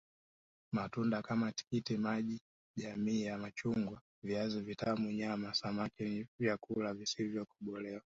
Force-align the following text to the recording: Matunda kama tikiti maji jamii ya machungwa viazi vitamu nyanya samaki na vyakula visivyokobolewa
Matunda 0.71 1.21
kama 1.21 1.51
tikiti 1.51 1.97
maji 1.97 2.39
jamii 2.75 3.21
ya 3.21 3.37
machungwa 3.37 4.01
viazi 4.23 4.59
vitamu 4.61 5.11
nyanya 5.11 5.53
samaki 5.53 6.03
na 6.03 6.25
vyakula 6.39 6.93
visivyokobolewa 6.93 8.01